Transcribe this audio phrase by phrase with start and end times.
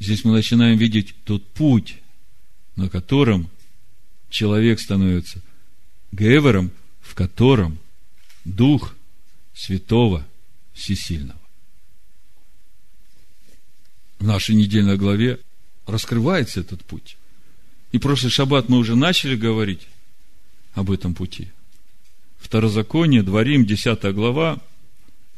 [0.00, 1.96] Здесь мы начинаем видеть тот путь,
[2.76, 3.50] на котором
[4.30, 5.40] человек становится
[6.12, 7.78] Гевером, в котором
[8.44, 8.94] Дух
[9.54, 10.26] Святого
[10.72, 11.40] Всесильного.
[14.18, 15.40] В нашей недельной главе
[15.86, 17.16] раскрывается этот путь.
[17.92, 19.86] И прошлый шаббат мы уже начали говорить
[20.74, 21.48] об этом пути.
[22.38, 24.60] Второзаконие, Дворим, 10 глава,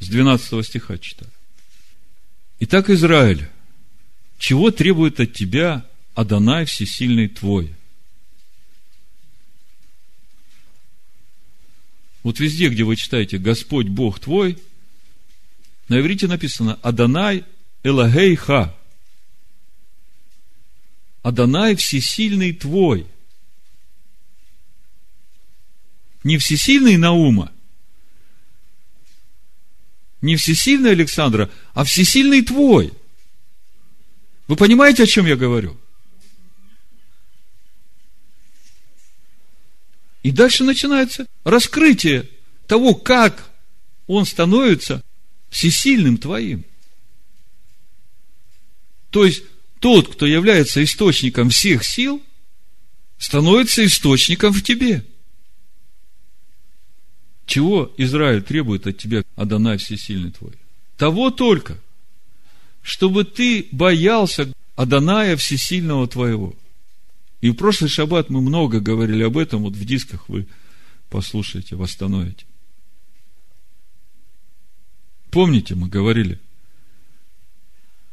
[0.01, 1.31] с 12 стиха читаю.
[2.61, 3.49] Итак, Израиль,
[4.41, 7.75] чего требует от тебя Адонай Всесильный твой?
[12.23, 14.59] Вот везде, где вы читаете Господь Бог твой,
[15.89, 17.45] на иврите написано Адонай
[17.83, 18.75] Элагейха.
[21.23, 23.07] Адонай Всесильный твой.
[26.25, 27.53] Не всесильный Наума,
[30.23, 32.93] не всесильный Александра, а всесильный твой.
[34.51, 35.79] Вы понимаете, о чем я говорю?
[40.25, 42.29] И дальше начинается раскрытие
[42.67, 43.49] того, как
[44.09, 45.05] он становится
[45.51, 46.65] всесильным твоим.
[49.11, 49.45] То есть,
[49.79, 52.21] тот, кто является источником всех сил,
[53.19, 55.07] становится источником в тебе.
[57.47, 60.55] Чего Израиль требует от тебя, Адонай Всесильный твой?
[60.97, 61.79] Того только,
[62.83, 66.55] чтобы ты боялся Адоная Всесильного твоего.
[67.41, 70.47] И в прошлый шаббат мы много говорили об этом, вот в дисках вы
[71.09, 72.47] послушаете, восстановите.
[75.31, 76.39] Помните, мы говорили,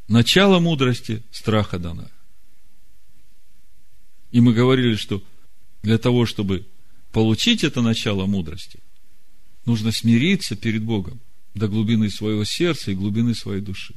[0.07, 2.11] начало мудрости– страх Адоная.
[4.31, 5.23] И мы говорили, что
[5.83, 6.65] для того, чтобы
[7.11, 8.79] получить это начало мудрости,
[9.65, 11.19] нужно смириться перед Богом
[11.55, 13.95] до глубины своего сердца и глубины своей души.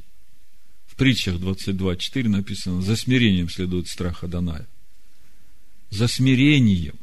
[0.91, 4.67] В притчах 22.4 написано, за смирением следует страх Адоная.
[5.89, 6.95] За смирением,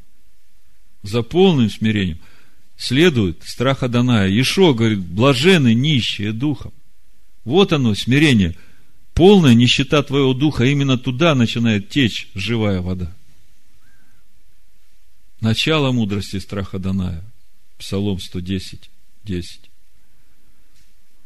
[1.02, 2.18] за полным смирением
[2.76, 4.28] следует страх Адоная.
[4.28, 6.74] Ешо говорит, блажены нищие духом.
[7.44, 8.54] Вот оно, смирение.
[9.14, 13.16] Полная нищета твоего духа, именно туда начинает течь живая вода.
[15.40, 17.24] Начало мудрости страха Даная–
[17.78, 18.90] Псалом 110,
[19.24, 19.70] 10.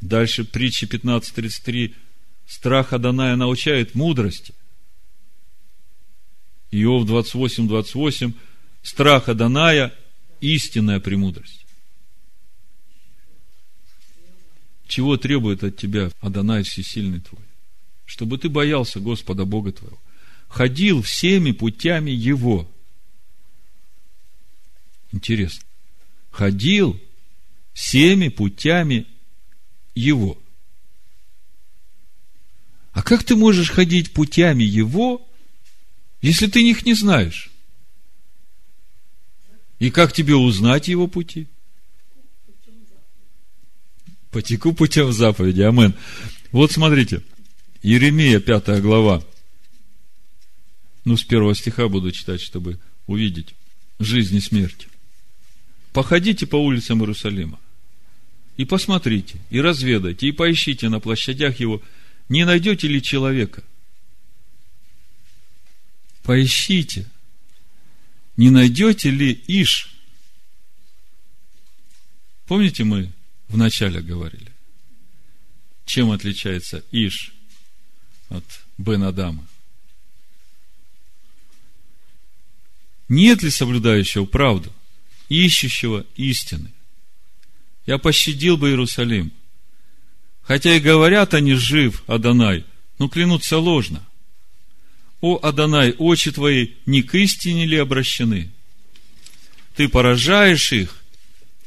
[0.00, 1.94] Дальше притча 15.33.
[2.52, 4.52] Страх Аданая научает мудрости.
[6.70, 8.32] Иов 28, 28.
[8.82, 9.94] Страх Аданая–
[10.40, 11.64] истинная премудрость.
[14.86, 17.44] Чего требует от тебя Адонай Всесильный твой?
[18.04, 19.98] Чтобы ты боялся Господа Бога твоего.
[20.48, 22.70] Ходил всеми путями Его.
[25.12, 25.64] Интересно
[26.32, 26.98] ходил
[27.72, 29.06] всеми путями
[29.94, 30.41] Его.
[32.92, 35.26] А как ты можешь ходить путями Его,
[36.20, 37.50] если ты их не знаешь?
[39.78, 41.48] И как тебе узнать Его пути?
[44.30, 45.62] Потеку путем заповеди.
[45.62, 45.94] Амен.
[46.52, 47.22] Вот смотрите.
[47.82, 49.22] Еремия, пятая глава.
[51.04, 53.54] Ну, с первого стиха буду читать, чтобы увидеть
[53.98, 54.86] жизнь и смерть.
[55.92, 57.58] Походите по улицам Иерусалима
[58.56, 61.82] и посмотрите, и разведайте, и поищите на площадях его,
[62.28, 63.62] не найдете ли человека.
[66.22, 67.08] Поищите,
[68.36, 69.94] не найдете ли Иш.
[72.46, 73.12] Помните, мы
[73.48, 74.52] вначале говорили,
[75.84, 77.32] чем отличается Иш
[78.28, 78.44] от
[78.78, 79.46] Бен Адама?
[83.08, 84.72] Нет ли соблюдающего правду?
[85.32, 86.70] ищущего истины.
[87.86, 89.32] Я пощадил бы Иерусалим.
[90.42, 92.64] Хотя и говорят они жив, Адонай,
[92.98, 94.04] но клянутся ложно.
[95.20, 98.50] О, Адонай, очи твои не к истине ли обращены?
[99.76, 101.02] Ты поражаешь их,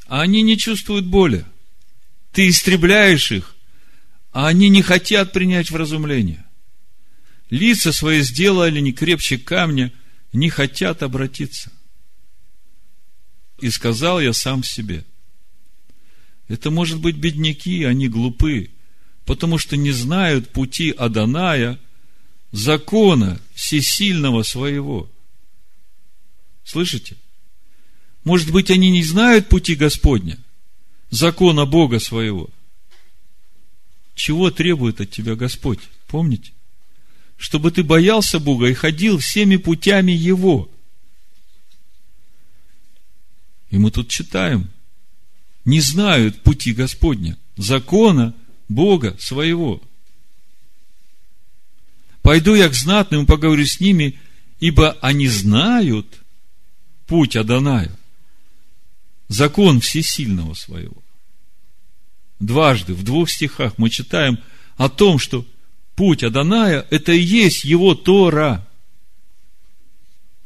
[0.08, 1.46] а они не чувствуют боли.
[2.31, 3.56] Ты истребляешь их,
[4.31, 6.46] а они не хотят принять вразумление.
[7.50, 9.91] Лица свои сделали не крепче камня,
[10.34, 11.72] не хотят обратиться–
[13.59, 15.05] и сказал я сам себе.
[16.47, 18.70] Это может быть бедняки, они глупы,
[19.25, 21.79] потому что не знают пути Аданая,
[22.51, 25.09] закона всесильного своего.
[26.63, 27.17] Слышите?
[28.23, 30.37] Может быть, они не знают пути Господня,
[31.09, 32.49] закона Бога своего.
[34.16, 35.79] Чего требует от тебя Господь?
[36.07, 36.51] Помните?
[37.37, 40.69] Чтобы ты боялся Бога и ходил всеми путями Его–
[43.75, 44.69] и мы тут читаем,
[45.66, 48.33] не знают пути Господня, закона
[48.67, 49.82] Бога своего.
[52.22, 54.20] Пойду я к знатным и поговорю с ними,
[54.59, 56.08] ибо они знают
[57.06, 57.91] путь Адоная,
[59.28, 61.03] закон всесильного своего.
[62.40, 64.40] Дважды, в двух стихах мы читаем
[64.78, 65.46] о том, что
[65.96, 68.68] путь Аданая– это и есть его Тора.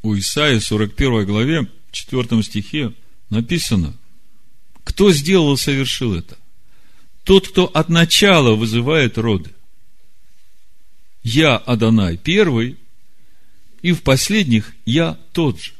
[0.02, 2.94] У Исаии 41 главе, 4 стихе
[3.28, 3.96] написано,
[4.84, 6.38] кто сделал и совершил это?
[7.30, 9.54] Тот, кто от начала вызывает роды.
[11.22, 12.76] Я Адонай первый,
[13.82, 15.72] и в последних я тот же.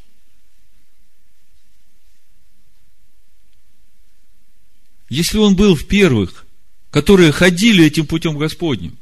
[5.09, 6.47] Если он был в первых,
[6.93, 8.97] которые ходили этим путем Господним,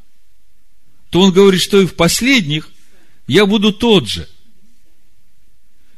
[1.11, 2.71] то он говорит, что и в последних
[3.27, 4.27] я буду тот же.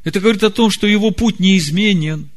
[0.02, 2.28] Это говорит о том, что его путь неизменен.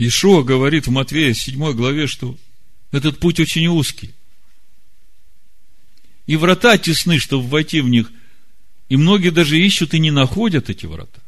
[0.00, 2.34] Ишуа говорит в Матвея 7 главе, что
[2.90, 4.14] этот путь очень узкий.
[6.26, 8.10] И врата тесны, чтобы войти в них.
[8.88, 11.20] И многие даже ищут и не находят эти врата.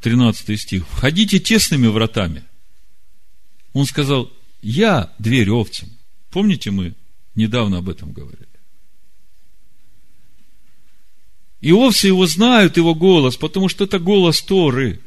[0.00, 0.88] 13 стих.
[0.88, 2.42] Входите тесными вратами.
[3.72, 5.90] Он сказал, я дверь овцам.
[6.30, 6.94] Помните, мы
[7.36, 8.48] недавно об этом говорили.
[11.60, 15.00] И овцы его знают, его голос, потому что это голос Торы.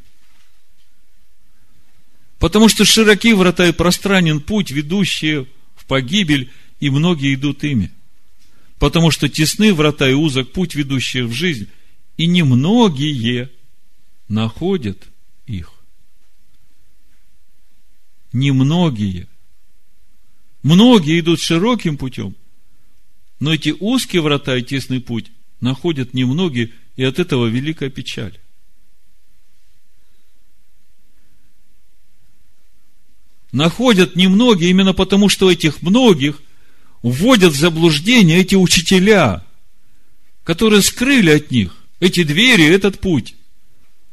[2.44, 5.48] Потому что широки врата и пространен путь, ведущий
[5.78, 6.52] в погибель,
[6.82, 7.90] и многие идут ими.
[8.80, 11.70] Потому что тесны врата и узок путь, ведущий в жизнь,
[12.18, 13.50] и немногие
[14.28, 15.08] находят
[15.46, 15.72] их.
[18.34, 19.30] Немногие.
[20.64, 22.36] Многие идут широким путем,
[23.40, 25.32] но эти узкие врата и тесный путь
[25.62, 28.38] находят немногие, и от этого великая печаль.
[33.54, 36.42] Находят немногие именно потому, что этих многих
[37.04, 39.46] вводят в заблуждение эти учителя,
[40.44, 43.36] которые скрыли от них эти двери, этот путь.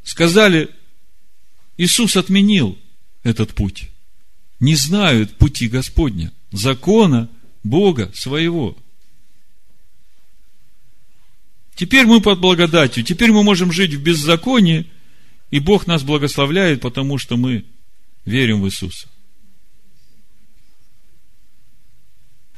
[0.05, 0.69] Сказали,
[1.79, 2.79] Иисус отменил
[3.23, 3.89] этот путь.
[4.61, 7.31] Не знают пути Господня, закона
[7.65, 8.77] Бога своего.
[11.77, 14.87] Теперь мы под благодатью, теперь мы можем жить в беззаконии,
[15.51, 17.65] и Бог нас благословляет, потому что мы
[18.27, 19.09] верим в Иисуса.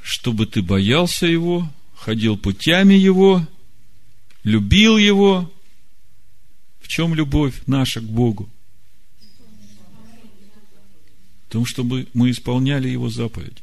[0.03, 3.47] Чтобы ты боялся Его, ходил путями Его,
[4.43, 5.51] любил Его,
[6.93, 8.51] чем любовь наша к Богу?
[11.47, 13.63] В том, чтобы мы исполняли Его заповедь.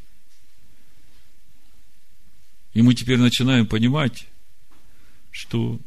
[2.74, 4.26] И мы теперь начинаем понимать,
[5.30, 5.80] что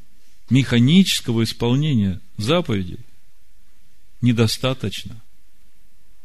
[0.50, 3.00] механического исполнения заповедей
[4.20, 5.20] недостаточно.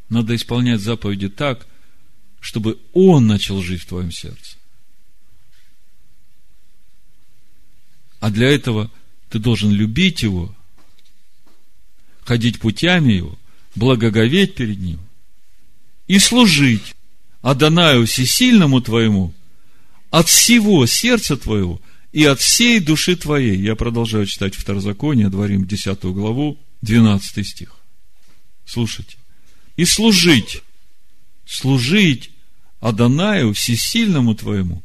[0.10, 1.66] Надо исполнять заповеди так,
[2.40, 4.58] чтобы Он начал жить в твоем сердце.
[8.20, 8.92] А для этого
[9.30, 10.56] ты должен любить Его
[12.24, 13.38] ходить путями Его,
[13.76, 15.00] благоговеть перед Ним
[16.08, 16.96] и служить
[17.42, 19.34] Адонаю Всесильному твоему
[20.10, 21.82] от всего сердца твоего
[22.12, 23.58] и от всей души твоей.
[23.58, 27.76] Я продолжаю читать Второзаконие, дворим 10 главу, 12 стих.
[28.66, 29.18] Слушайте.
[29.76, 30.64] И служить,
[31.48, 32.32] служить
[32.80, 34.84] Адонаю Всесильному твоему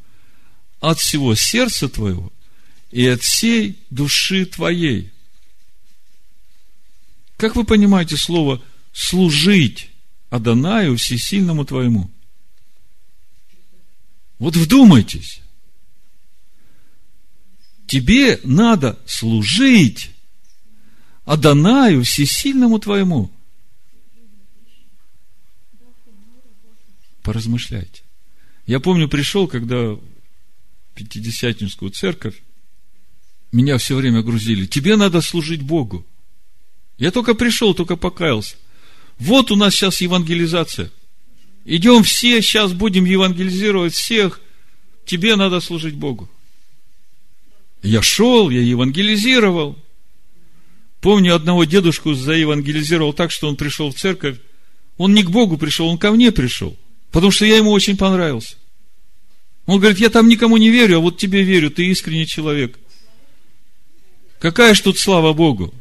[0.81, 2.33] от всего сердца твоего
[2.91, 5.11] и от всей души твоей.
[7.37, 9.91] Как вы понимаете слово служить
[10.31, 12.11] Адонаю всесильному твоему?
[14.39, 15.41] Вот вдумайтесь.
[17.87, 20.11] Тебе надо служить
[21.25, 23.31] Адонаю всесильному твоему.
[27.23, 28.03] Поразмышляйте.
[28.67, 30.01] Я помню, пришел, когда в
[30.95, 32.43] Пятидесятническую церковь,
[33.51, 34.67] меня все время грузили.
[34.67, 36.07] Тебе надо служить Богу.
[36.99, 38.57] Я только пришел, только покаялся.
[39.19, 40.91] Вот у нас сейчас евангелизация.
[41.65, 44.41] Идем все, сейчас будем евангелизировать всех.
[45.05, 46.29] Тебе надо служить Богу.
[47.83, 49.79] Я шел, я евангелизировал.
[51.01, 54.39] Помню, одного дедушку заевангелизировал так, что он пришел в церковь.
[54.97, 56.77] Он не к Богу пришел, он ко мне пришел.
[57.13, 58.57] Потому что я ему очень понравился.
[59.67, 62.79] Он говорит, я там никому не верю, а вот тебе верю, ты искренний человек.
[64.41, 65.73] Какая ж тут слава Богу?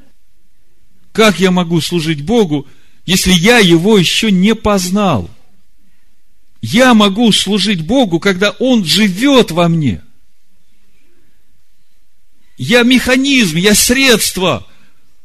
[1.14, 2.68] Как я могу служить Богу,
[3.06, 5.30] если я Его еще не познал?
[6.62, 10.04] Я могу служить Богу, когда Он живет во мне.
[12.58, 14.68] Я механизм, я средство,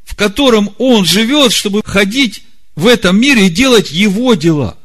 [0.04, 2.44] в котором Он живет, чтобы ходить
[2.74, 4.78] в этом мире и делать Его дела.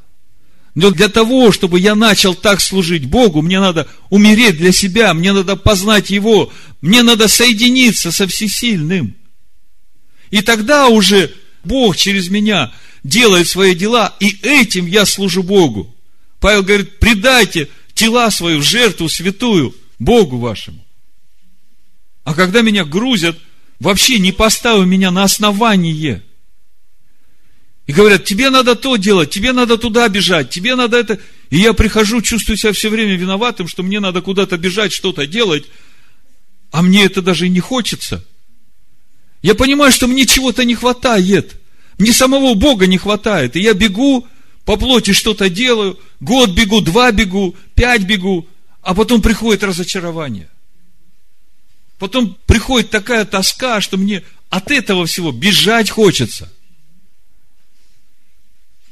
[0.74, 5.34] Но для того, чтобы я начал так служить Богу, мне надо умереть для себя, мне
[5.34, 9.16] надо познать Его, мне надо соединиться со Всесильным.
[10.30, 11.34] И тогда уже
[11.66, 12.72] Бог через меня
[13.04, 15.94] делает свои дела, и этим я служу Богу.
[16.40, 20.84] Павел говорит, предайте тела свои в жертву святую Богу вашему.
[22.24, 23.38] А когда меня грузят,
[23.80, 26.24] вообще не поставив меня на основание–
[27.88, 31.20] и говорят, тебе надо то делать, тебе надо туда бежать, тебе надо это.
[31.50, 35.66] И я прихожу, чувствую себя все время виноватым, что мне надо куда-то бежать, что-то делать,
[36.72, 38.24] а мне это даже не хочется.
[39.42, 41.60] Я понимаю, что мне чего-то не хватает.
[41.98, 43.56] Мне самого Бога не хватает.
[43.56, 44.28] И я бегу,
[44.64, 48.48] по плоти что-то делаю, год бегу, два бегу, пять бегу,
[48.82, 50.48] а потом приходит разочарование.
[51.98, 56.52] Потом приходит такая тоска, что мне от этого всего бежать хочется–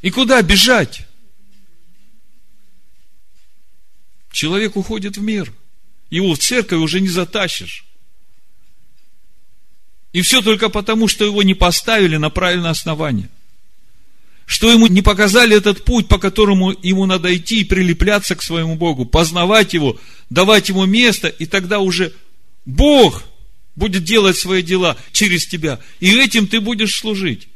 [0.02, 1.06] и куда бежать?
[4.32, 5.52] Человек уходит в мир.
[6.10, 7.86] Его в церковь уже не затащишь.
[10.14, 13.30] И все только потому, что его не поставили на правильное основание.
[14.46, 18.76] Что ему не показали этот путь, по которому ему надо идти и прилепляться к своему
[18.76, 20.00] Богу, познавать его,
[20.32, 22.14] давать ему место, и тогда уже
[22.66, 23.24] Бог
[23.76, 25.80] будет делать свои дела через тебя.
[26.00, 27.48] И этим ты будешь служить.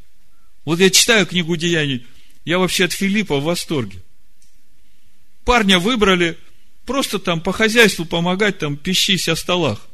[0.65, 2.05] Вот я читаю книгу Деяний,
[2.45, 4.01] я вообще от Филиппа в восторге.
[5.45, 6.37] Парня выбрали
[6.85, 9.87] просто там по хозяйству помогать, там пищись о столах.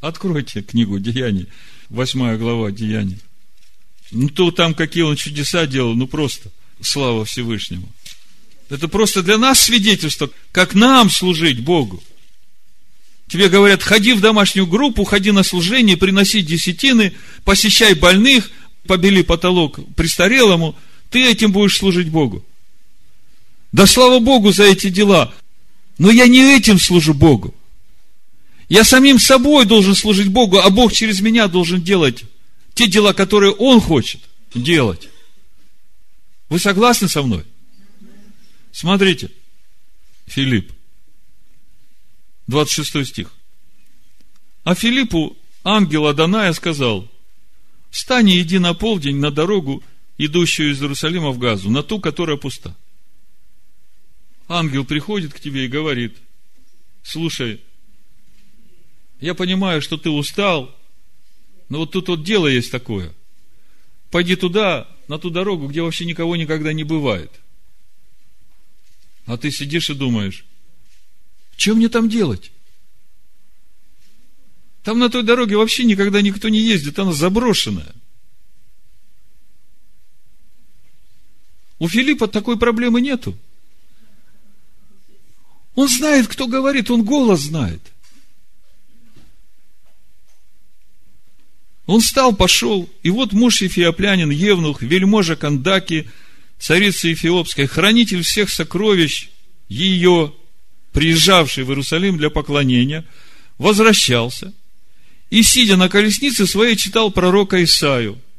[0.00, 1.46] Откройте книгу Деяний,
[1.88, 3.18] восьмая глава Деяний.
[4.10, 6.50] Ну, то там какие он чудеса делал, ну просто
[6.80, 7.88] слава Всевышнему.
[8.68, 12.02] Это просто для нас свидетельство, как нам служить Богу.
[13.28, 17.14] Тебе говорят, ходи в домашнюю группу, ходи на служение, приноси десятины,
[17.44, 18.50] посещай больных,
[18.86, 20.76] побели потолок престарелому–
[21.12, 22.44] ты этим будешь служить Богу.
[23.70, 25.32] Да слава Богу за эти дела.
[25.98, 27.54] Но я не этим служу Богу.
[28.70, 32.24] Я самим собой должен служить Богу, а Бог через меня должен делать
[32.72, 34.22] те дела, которые Он хочет
[34.54, 35.10] делать.
[36.48, 37.44] Вы согласны со мной?
[38.72, 39.30] Смотрите,
[40.26, 40.72] Филипп,
[42.46, 43.30] 26 стих.
[44.64, 47.06] А Филиппу ангел Аданая сказал,
[47.90, 49.82] встань и иди на полдень на дорогу,
[50.18, 52.76] идущую из Иерусалима в Газу, на ту, которая пуста.
[54.48, 56.16] Ангел приходит к тебе и говорит,
[57.02, 57.60] слушай,
[59.20, 60.76] я понимаю, что ты устал,
[61.68, 63.12] но вот тут вот дело есть такое.
[64.10, 67.32] Пойди туда, на ту дорогу, где вообще никого никогда не бывает.
[69.26, 70.44] А ты сидишь и думаешь,
[71.56, 72.50] что мне там делать?
[74.82, 77.94] Там на той дороге вообще никогда никто не ездит, она заброшенная.
[81.82, 83.36] У Филиппа такой проблемы нету.
[85.74, 87.80] Он знает, кто говорит, он голос знает.
[91.86, 96.08] Он встал, пошел, и вот муж Ефиоплянин, Евнух, вельможа Кандаки,
[96.60, 99.30] царица Эфиопская, хранитель всех сокровищ
[99.68, 100.32] ее,
[100.92, 103.04] приезжавший в Иерусалим для поклонения,
[103.58, 104.54] возвращался
[105.30, 108.20] и, сидя на колеснице своей, читал пророка Исаию–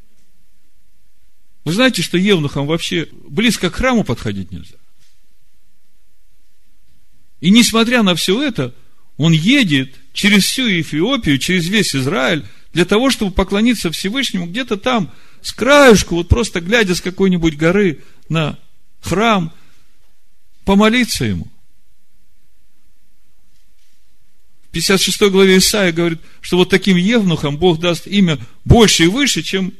[1.63, 4.75] вы знаете, что евнухам вообще близко к храму подходить нельзя.
[7.39, 8.73] И несмотря на все это,
[9.17, 15.11] он едет через всю Эфиопию, через весь Израиль, для того, чтобы поклониться Всевышнему где-то там,
[15.41, 18.57] с краешку, вот просто глядя с какой-нибудь горы на
[19.01, 19.53] храм,
[20.65, 21.47] помолиться ему.
[24.67, 29.43] В 56 главе Исаия говорит, что вот таким евнухам Бог даст имя больше и выше,
[29.43, 29.73] чем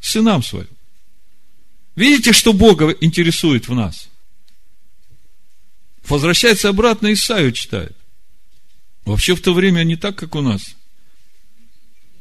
[0.00, 0.68] сынам своим.
[2.00, 4.08] Видите, что Бога интересует в нас?
[6.08, 7.94] Возвращается обратно Исаию читает.
[9.04, 10.76] Вообще в то время не так, как у нас.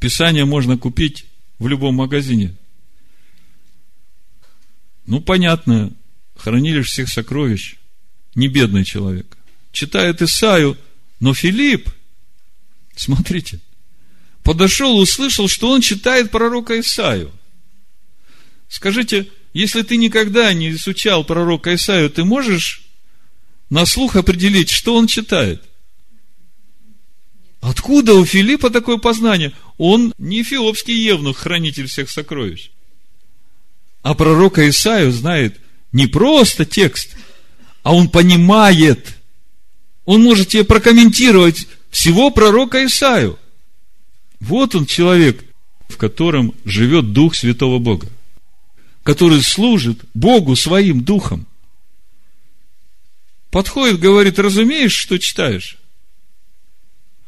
[0.02, 1.28] Писание можно купить
[1.60, 2.58] в любом магазине.
[5.06, 5.94] Ну, понятно,
[6.36, 7.78] хранилищ всех сокровищ,
[8.36, 9.38] не бедный человек.
[9.72, 10.78] Читает Исаю,
[11.22, 11.90] но Филипп,
[12.98, 13.62] смотрите,
[14.44, 17.32] подошел, услышал, что он читает пророка Исаю.
[18.68, 22.84] Скажите, если ты никогда не изучал пророка Исаию, ты можешь
[23.70, 25.64] на слух определить, что он читает?
[27.62, 29.54] Откуда у Филиппа такое познание?
[29.78, 32.70] Он не эфиопский евнух, хранитель всех сокровищ.
[34.02, 35.60] А пророка Исаию знает
[35.92, 37.18] не просто текст,
[37.84, 39.18] а он понимает.
[40.06, 43.38] Он может тебе прокомментировать всего пророка Исаию.
[44.40, 45.44] Вот он человек,
[45.90, 48.08] в котором живет Дух Святого Бога
[49.10, 51.48] который служит Богу своим духом.
[53.50, 55.80] подходит, говорит, разумеешь, что читаешь?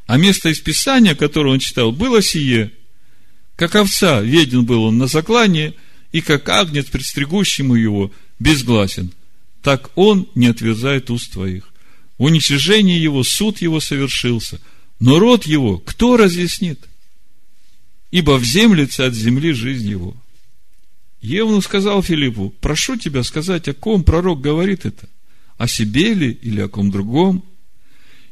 [0.05, 2.71] А место из Писания, которое он читал, было сие.
[3.55, 5.73] Как овца, веден был он на заклании,
[6.11, 9.11] и как агнец, предстригущему его, безгласен.
[9.63, 11.67] Так он не отверзает уст твоих.
[12.19, 14.61] В уничижении его суд его совершился,
[14.99, 16.79] но род его кто разъяснит?
[18.11, 20.15] Ибо в землице от земли жизнь его.
[21.21, 25.07] Евну сказал Филиппу, прошу тебя сказать, о ком пророк говорит это?
[25.57, 27.45] О себе ли или о ком другом?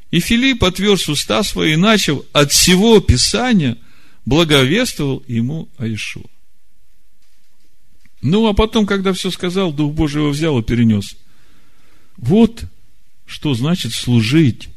[0.10, 3.78] И Филипп отверз уста свои и начал от всего Писания
[4.26, 6.26] благовествовал ему Аишуа.
[8.22, 11.16] Ну, а потом, когда все сказал, Дух Божий его взял и перенес.
[12.18, 12.64] Вот
[13.28, 14.70] что значит служить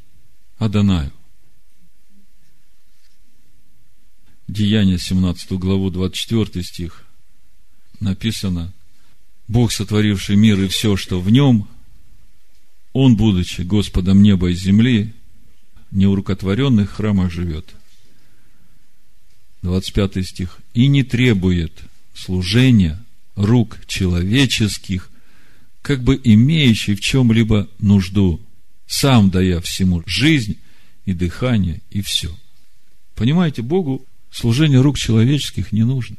[0.58, 1.10] Адонаю.
[4.46, 7.06] Деяние 17 главу 24 стих
[8.02, 8.72] написано,
[9.48, 11.68] Бог, сотворивший мир и все, что в нем,
[12.92, 15.12] Он, будучи Господом неба и земли,
[15.90, 17.74] не в рукотворенных храмах живет.
[19.62, 20.58] 25 стих.
[20.74, 21.72] И не требует
[22.14, 23.02] служения
[23.36, 25.10] рук человеческих,
[25.80, 28.40] как бы имеющий в чем-либо нужду,
[28.86, 30.58] сам дая всему жизнь
[31.06, 32.36] и дыхание, и все.
[33.14, 36.16] Понимаете, Богу служение рук человеческих не нужно.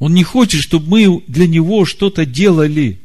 [0.00, 3.00] Он не хочет, чтобы мы для Него что-то делали.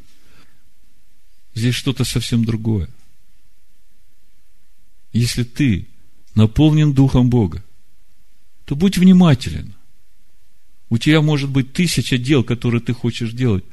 [1.53, 2.89] Здесь что-то совсем другое.
[5.11, 5.87] Если ты
[6.35, 7.63] наполнен Духом Бога,
[8.63, 9.75] то будь внимателен.
[10.89, 13.65] У тебя может быть тысяча дел, которые ты хочешь делать,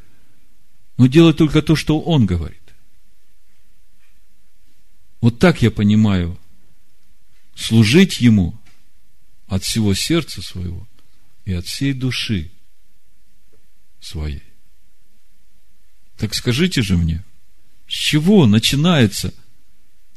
[0.97, 2.59] но делай только то, что Он говорит.
[5.21, 6.37] Вот так я понимаю,
[7.55, 8.59] служить Ему
[9.47, 10.89] от всего сердца своего
[11.45, 12.51] и от всей души
[14.03, 14.43] своей.
[16.19, 17.25] Так скажите же мне,
[17.87, 19.33] с чего начинается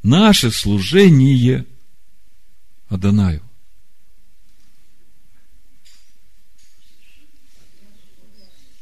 [0.04, 1.66] наше служение
[2.90, 3.42] Адонаю?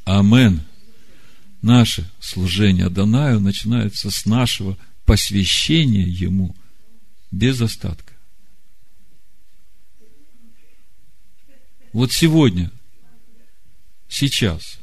[0.06, 0.64] Амен.
[1.62, 6.56] Наше служение Адонаю начинается с нашего посвящения Ему
[7.32, 8.14] без остатка.
[11.94, 12.72] Вот сегодня–
[14.14, 14.80] сейчас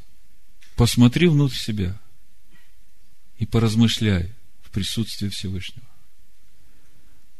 [0.80, 2.00] посмотри внутрь себя
[3.36, 5.86] и поразмышляй в присутствии Всевышнего.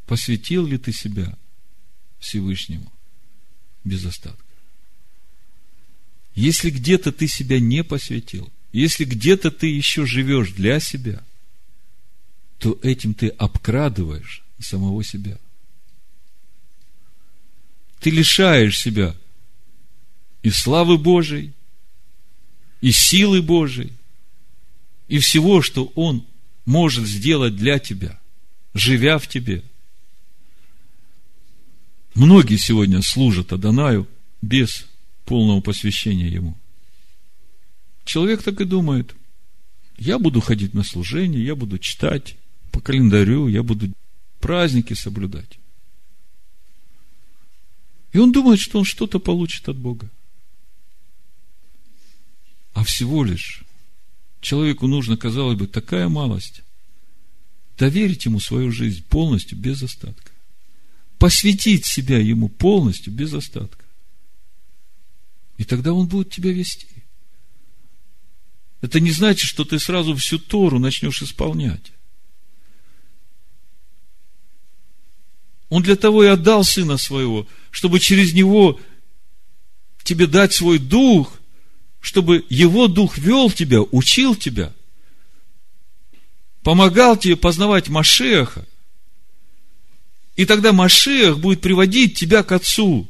[0.05, 1.39] Посвятил ли ты себя
[2.19, 2.93] Всевышнему
[3.83, 4.45] без остатка?
[6.35, 11.25] Если где-то ты себя не посвятил, если где-то ты еще живешь для себя,
[12.59, 15.39] то этим ты обкрадываешь самого себя.
[18.01, 19.17] Ты лишаешь себя
[20.43, 21.55] и славы Божией,
[22.81, 23.93] и силы Божией,
[25.09, 26.25] и всего, что Он
[26.65, 28.19] может сделать для тебя,
[28.75, 29.63] живя в тебе.
[32.15, 34.07] Многие сегодня служат Адонаю
[34.43, 34.87] без
[35.25, 36.57] полного посвящения Ему.
[38.05, 39.15] Человек так и думает,
[39.99, 42.37] я буду ходить на служение, я буду читать
[42.73, 43.93] по календарю, я буду
[44.41, 45.59] праздники соблюдать.
[48.13, 50.11] И он думает, что он что-то получит от Бога
[52.73, 53.65] а всего лишь
[54.41, 56.63] человеку нужно, казалось бы, такая малость.
[57.79, 60.33] Доверить ему свою жизнь полностью, без остатка.
[61.19, 63.85] Посвятить себя ему полностью, без остатка.
[65.59, 66.87] И тогда он будет тебя вести.
[68.81, 71.93] Это не значит, что ты сразу всю Тору начнешь исполнять.
[75.69, 78.81] Он для того и отдал Сына Своего, чтобы через Него
[80.03, 81.40] тебе дать свой Дух,
[82.01, 84.73] чтобы Его Дух вел тебя, учил тебя,
[86.63, 88.67] помогал тебе познавать Машеха,
[90.37, 93.09] и тогда Машех будет приводить тебя к Отцу.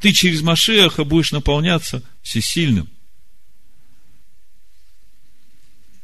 [0.00, 2.88] Ты через Машеха будешь наполняться всесильным.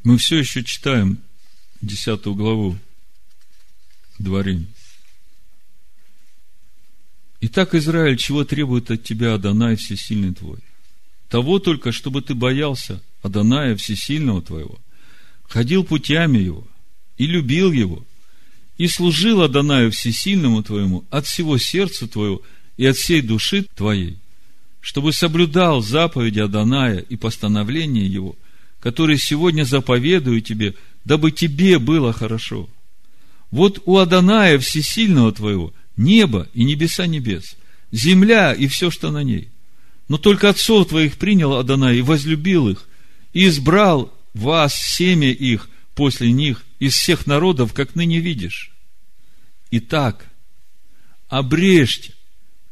[0.04, 1.18] Мы все еще читаем
[1.80, 2.78] десятую главу
[4.18, 4.68] Дворим.
[7.40, 10.58] Итак, Израиль, чего требует от тебя Адонай Всесильный твой?
[11.28, 14.78] Того только, чтобы ты боялся Адоная Всесильного твоего,
[15.44, 16.66] ходил путями его
[17.18, 18.04] и любил его,
[18.78, 22.42] и служил Адонаю Всесильному твоему от всего сердца твоего
[22.76, 24.18] и от всей души твоей,
[24.80, 28.36] чтобы соблюдал заповеди Адоная и постановления его,
[28.78, 32.68] которые сегодня заповедую тебе, дабы тебе было хорошо.
[33.50, 37.56] Вот у Адоная Всесильного твоего небо и небеса небес,
[37.90, 39.48] земля и все, что на ней–
[40.08, 42.86] но только отцов твоих принял Адонай и возлюбил их,
[43.32, 48.72] и избрал вас, семя их, после них, из всех народов, как ныне видишь.
[49.70, 50.26] Итак,
[51.28, 52.14] обрежьте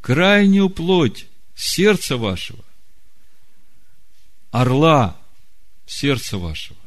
[0.00, 2.64] крайнюю плоть сердца вашего,
[4.50, 5.18] орла
[5.86, 6.78] сердца вашего,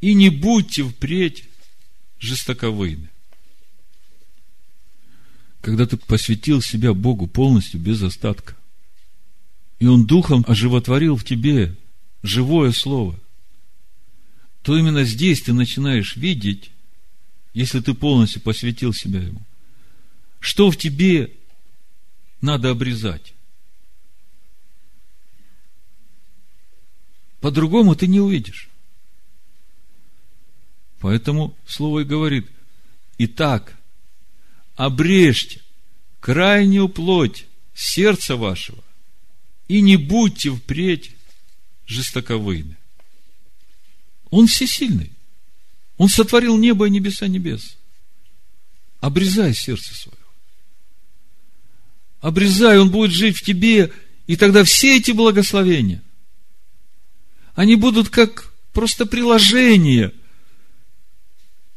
[0.00, 1.44] и не будьте впредь
[2.18, 3.08] жестоковыйны.
[5.60, 8.54] Когда ты посвятил себя Богу полностью, без остатка,
[9.78, 11.74] и Он духом оживотворил в тебе
[12.22, 13.18] живое слово,
[14.62, 16.70] то именно здесь ты начинаешь видеть,
[17.52, 19.42] если ты полностью посвятил себя Ему,
[20.40, 21.32] что в тебе
[22.40, 23.34] надо обрезать.
[27.40, 28.68] По-другому ты не увидишь.
[31.00, 32.50] Поэтому Слово и говорит,
[33.18, 33.76] Итак,
[34.76, 35.60] обрежьте
[36.20, 38.82] крайнюю плоть сердца вашего
[39.68, 41.12] и не будьте впредь
[41.86, 42.76] жестоковыйны.
[44.30, 45.12] Он всесильный.
[45.96, 47.76] Он сотворил небо и небеса небес.
[49.00, 50.18] Обрезай сердце свое.
[52.20, 53.92] Обрезай, он будет жить в тебе,
[54.26, 56.02] и тогда все эти благословения,
[57.54, 60.12] они будут как просто приложение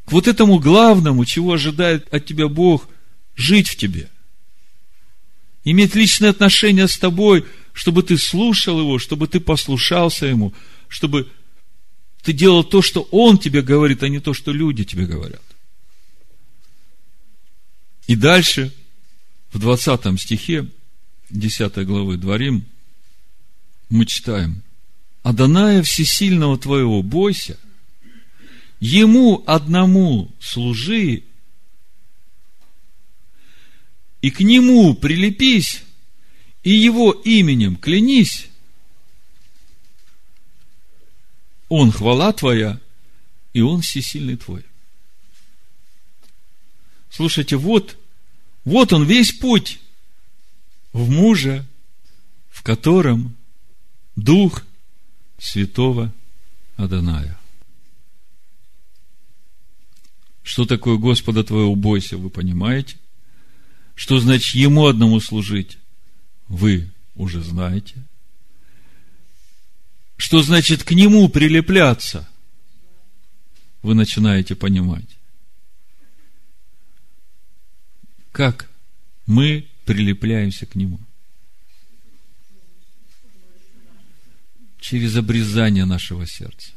[0.05, 2.87] к вот этому главному, чего ожидает от тебя Бог,
[3.35, 4.09] жить в тебе.
[5.65, 7.45] Иметь личные отношения с тобой,
[7.77, 10.51] чтобы ты слушал его, чтобы ты послушался ему,
[10.87, 11.31] чтобы
[12.23, 15.43] ты делал то, что Он тебе говорит, а не то, что люди тебе говорят.
[18.07, 18.73] И дальше,
[19.51, 20.65] в 20 стихе
[21.29, 22.65] 10 главы Дворим,
[23.89, 24.63] мы читаем,
[25.21, 27.59] «Адоная всесильного твоего бойся,
[28.79, 31.21] ему одному служи,
[34.23, 35.83] и к нему прилепись,
[36.67, 38.49] и его именем клянись,
[41.69, 42.77] Он хвала твоя,
[43.53, 44.65] и Он всесильный твой.
[47.09, 47.97] Слушайте, вот,
[48.65, 49.79] вот он весь путь
[50.91, 51.65] в мужа,
[52.49, 53.37] в котором
[54.17, 54.65] Дух
[55.39, 56.13] Святого
[56.75, 57.39] Аданая.
[60.43, 62.97] Что такое Господа твоего бойся, вы понимаете?
[63.95, 65.77] Что значит Ему одному служить?
[66.47, 67.95] Вы уже знаете–
[70.17, 72.27] что значит к нему прилепляться,
[73.83, 75.05] вы начинаете понимать.
[78.31, 78.69] Как
[79.27, 80.99] мы прилепляемся к нему?
[84.79, 86.71] Через обрезание нашего сердца.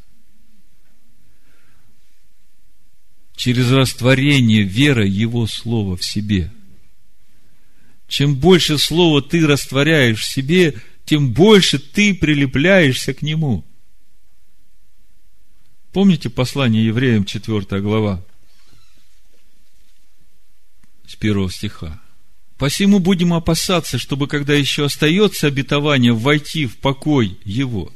[3.36, 6.52] Через растворение веры Его Слова в себе.
[8.10, 13.64] Чем больше Слова ты растворяешь в себе, тем больше ты прилепляешься к нему.
[15.92, 18.20] Помните послание евреям, 4 глава,
[21.06, 22.02] с первого стиха?
[22.58, 27.92] Посему будем опасаться, чтобы, когда еще остается обетование войти в покой его,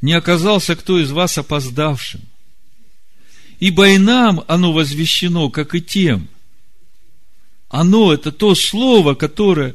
[0.00, 2.22] не оказался кто из вас опоздавшим.
[3.60, 6.28] Ибо и нам оно возвещено, как и тем.
[7.72, 9.74] Оно– это то слово, которое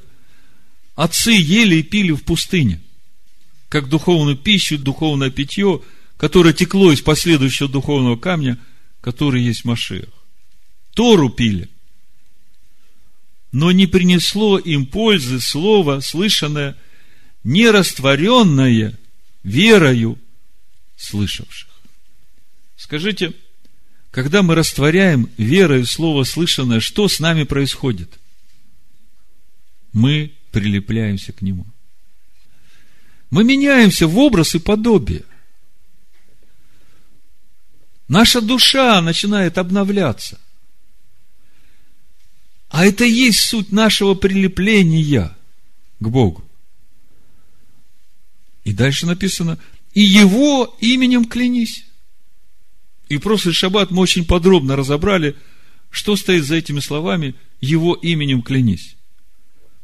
[0.96, 2.82] Отцы ели и пили в пустыне,
[3.70, 5.82] как духовную пищу, духовное питье,
[6.18, 8.58] которое текло из последующего духовного камня,
[9.02, 10.10] который есть Машех.
[10.96, 11.70] Тору пили.
[13.52, 16.76] Но не принесло им пользы слово, слышанное,
[17.44, 18.98] не растворенное
[19.44, 20.18] верою
[20.98, 21.70] слышавших.
[22.76, 23.34] Скажите,
[24.17, 28.17] когда мы растворяем верою слово слышанное, что с нами происходит?
[29.93, 31.67] Мы прилепляемся к Нему.
[33.30, 35.23] Мы меняемся в образ и подобие.
[38.08, 40.39] Наша душа начинает обновляться.
[42.69, 45.38] А это и есть суть нашего прилепления
[45.99, 46.43] к Богу.
[48.63, 49.60] И дальше написано,
[49.93, 51.87] и Его именем клянись.
[53.10, 55.36] И в прошлый шаббат мы очень подробно разобрали,
[55.89, 58.96] что стоит за этими словами «Его именем клянись».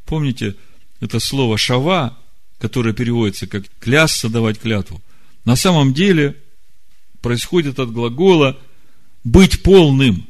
[0.04, 0.54] Помните,
[1.00, 2.18] это слово «шава»,
[2.58, 5.02] которое переводится как «клясться», «давать клятву»,
[5.44, 6.36] на самом деле
[7.20, 8.58] происходит от глагола
[9.24, 10.26] «быть полным»,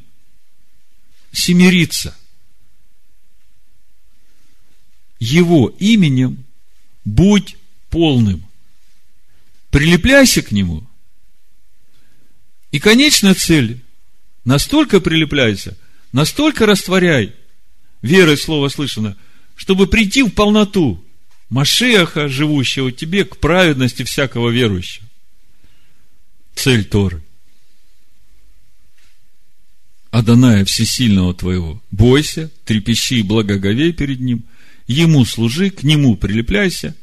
[1.31, 2.15] «семириться».
[5.19, 6.45] Его именем
[7.03, 7.57] будь
[7.89, 8.45] полным.
[9.69, 10.84] Прилепляйся к нему.
[12.75, 13.79] И конечная цель–
[14.43, 15.77] настолько прилепляйся,
[16.11, 17.33] настолько растворяй,
[18.01, 19.15] верой слово слышано,
[19.55, 21.01] чтобы прийти в полноту
[21.49, 25.07] Машеха, живущего тебе, к праведности всякого верующего.
[26.53, 27.23] Цель Торы.
[30.11, 34.43] Аданая Всесильного твоего, бойся, трепещи и благоговей перед Ним,
[34.85, 36.93] Ему служи, к Нему прилепляйся,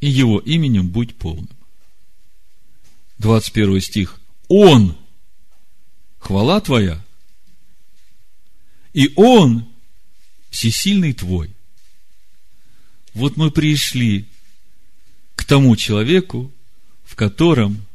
[0.00, 1.48] и Его именем будь полным.
[3.18, 4.18] 21 стих.
[4.48, 4.96] Он,
[6.18, 7.02] хвала твоя,
[8.92, 9.68] и Он,
[10.50, 11.50] всесильный твой.
[13.14, 14.26] Вот мы пришли
[15.34, 16.50] к тому человеку,
[17.04, 17.86] в котором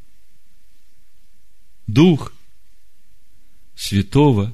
[1.88, 2.34] Дух
[3.76, 4.54] Святого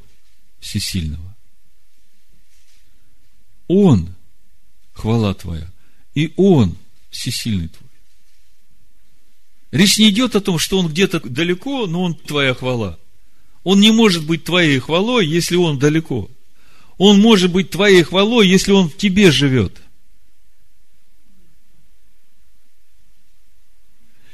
[0.60, 1.36] Всесильного.
[3.68, 4.14] Он,
[4.94, 5.72] хвала Твоя,
[6.16, 6.78] и Он,
[7.10, 7.88] Всесильный Твой.
[9.72, 13.00] Речь не идет о том, что Он где-то далеко, но Он Твоя хвала.
[13.64, 16.30] Он не может быть Твоей хвалой, если Он далеко.
[16.98, 19.82] Он может быть Твоей хвалой, если Он в Тебе живет.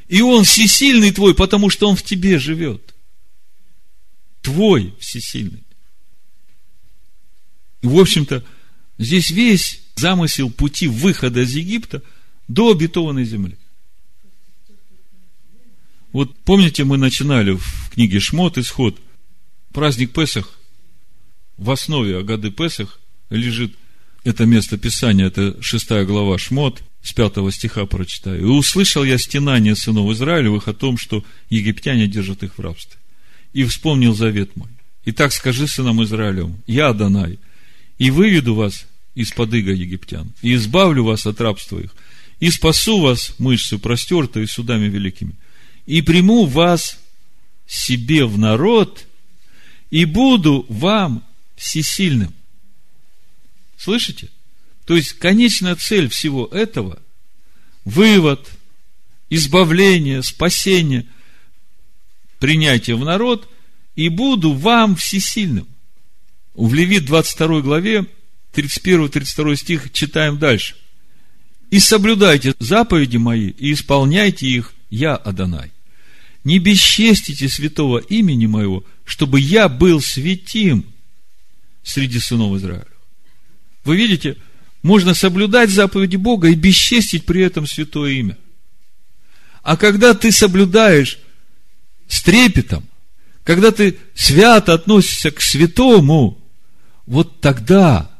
[0.07, 2.95] И Он всесильный Твой, потому что Он в Тебе живет
[4.45, 5.63] твой всесильный.
[7.81, 8.45] В общем-то,
[8.99, 12.03] здесь весь замысел пути выхода из Египта
[12.47, 13.57] до обетованной земли.
[16.15, 18.97] Вот помните, мы начинали в книге Шмот, Исход,
[19.73, 20.57] праздник Песах,
[21.57, 23.75] в основе Агады Песах лежит
[24.23, 28.39] это место Писания, это шестая глава Шмот, с пятого стиха прочитаю.
[28.39, 32.97] «И услышал я стенание сынов Израилевых о том, что египтяне держат их в рабстве
[33.51, 34.69] и вспомнил завет мой.
[35.03, 37.39] Итак, скажи сынам Израилевым, я Адонай,
[37.97, 41.93] и выведу вас из-под иго египтян, и избавлю вас от рабства их,
[42.39, 45.35] и спасу вас мышцу простертой судами великими,
[45.85, 46.99] и приму вас
[47.67, 49.05] себе в народ,
[49.91, 51.23] и буду вам
[51.55, 52.33] всесильным.
[53.77, 54.29] Слышите?
[54.85, 56.99] То есть, конечная цель всего этого–
[57.85, 58.49] вывод,
[59.29, 61.05] избавление, спасение,
[62.39, 63.47] принятие в народ,
[63.95, 65.67] и буду вам всесильным.
[66.53, 68.05] В Левит 22 главе,
[68.53, 70.75] 31-32 стих, читаем дальше.
[71.71, 75.71] И соблюдайте заповеди мои, и исполняйте их, я Адонай.
[76.45, 80.85] Не бесчестите святого имени моего, чтобы я был святим
[81.83, 82.85] среди сынов Израиля.
[83.83, 84.37] Вы видите,
[84.83, 88.37] можно соблюдать заповеди Бога и бесчестить при этом святое имя.
[89.63, 91.17] А когда ты соблюдаешь
[92.07, 92.87] с трепетом,
[93.43, 96.37] когда ты свято относишься к святому,
[97.07, 98.11] вот тогда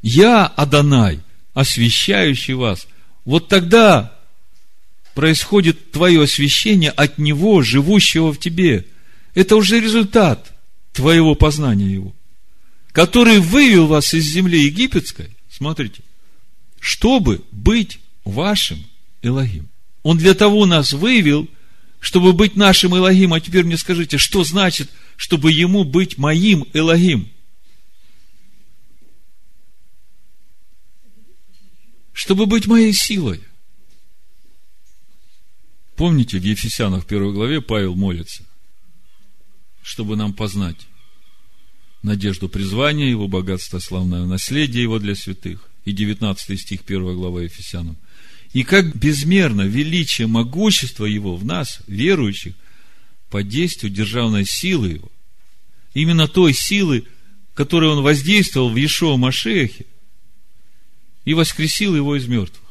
[0.00, 1.20] я, Адонай,
[1.52, 2.86] освящающий вас,
[3.26, 4.13] вот тогда
[5.14, 8.86] происходит твое освящение от Него, живущего в тебе.
[9.34, 10.52] Это уже результат
[10.92, 12.14] твоего познания Его,
[12.92, 16.02] который вывел вас из земли египетской, смотрите,
[16.80, 18.84] чтобы быть вашим
[19.22, 19.68] Элогим.
[20.02, 21.48] Он для того нас вывел–
[22.04, 23.32] чтобы быть нашим Элогим.
[23.32, 27.30] А теперь мне скажите, что значит, чтобы ему быть моим Элогим?
[32.12, 33.40] Чтобы быть моей силой.
[35.96, 38.44] Помните, в Ефесянах в первой главе Павел молится,
[39.82, 40.86] чтобы нам познать
[42.02, 45.68] надежду призвания, его богатство, славное наследие его для святых.
[45.84, 47.96] И 19 стих 1 глава Ефесянам–
[48.54, 52.54] и как безмерно величие, могущество Его в нас, верующих,
[53.28, 55.10] по действию державной силы Его.
[55.92, 57.04] Именно той силы,
[57.52, 59.86] которой Он воздействовал в Ешоа Машехе
[61.24, 62.62] и воскресил Его из мертвых.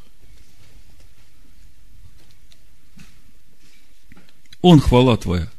[4.63, 5.51] Он хвала Твоя,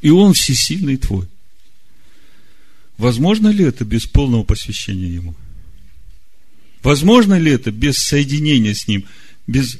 [0.00, 1.28] и Он всесильный Твой.
[2.98, 5.36] Возможно ли это без полного посвящения Ему?
[6.82, 9.04] Возможно ли это без соединения с Ним–
[9.46, 9.78] без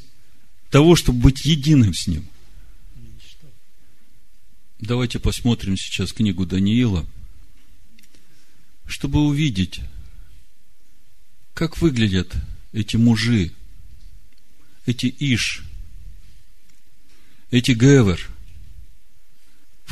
[0.71, 2.27] того, чтобы быть единым с Ним.
[4.79, 7.07] Давайте посмотрим сейчас книгу Даниила,
[8.87, 9.81] чтобы увидеть,
[11.55, 12.35] как выглядят
[12.73, 13.53] эти мужи,
[14.85, 15.65] эти Иш,
[17.51, 18.29] эти Гевер,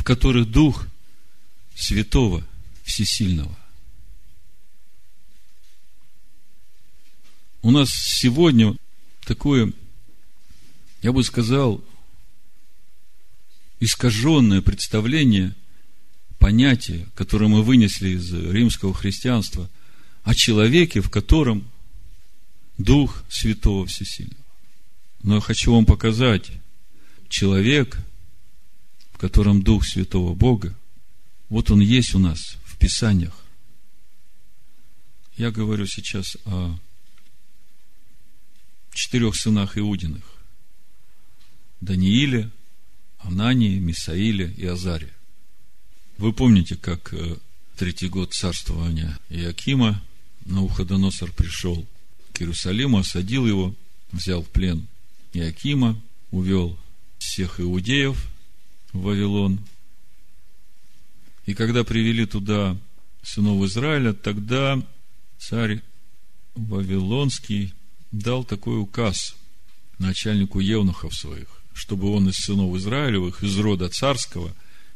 [0.05, 0.85] которых Дух
[1.75, 2.45] Святого
[2.83, 3.53] Всесильного.
[7.63, 8.77] У нас сегодня
[9.25, 9.73] такое,
[11.01, 11.83] я бы сказал,
[13.79, 15.55] искаженное представление,
[16.37, 19.67] понятие, которое мы вынесли из римского христианства,
[20.23, 21.67] о человеке, в котором
[22.77, 24.43] Дух Святого Всесильного.
[25.23, 26.51] Но я хочу вам показать
[27.27, 27.97] человек,
[29.15, 30.75] в котором Дух Святого Бога,
[31.47, 33.33] вот он есть у нас в Писаниях.
[35.37, 36.77] Я говорю сейчас о
[38.93, 40.23] четырех сынах Иудиных.
[41.79, 42.51] Данииле,
[43.19, 45.13] Анании, Мисаиле и Азаре.
[46.17, 47.37] Вы помните, как э,
[47.77, 50.03] третий год царствования Иакима
[50.43, 51.87] Науходоносор пришел
[52.33, 53.73] к Иерусалиму, осадил его,
[54.11, 54.87] взял в плен
[55.31, 55.97] Иакима,
[56.31, 56.77] увел
[57.17, 58.34] всех иудеев
[58.95, 59.59] Вавилон.
[61.45, 62.77] И когда привели туда
[63.21, 64.81] сынов Израиля, тогда
[65.37, 65.81] царь
[66.55, 67.73] Вавилонский
[68.11, 69.35] дал такой указ
[69.99, 74.53] начальнику евнухов своих, чтобы он из сынов Израилевых, из рода царского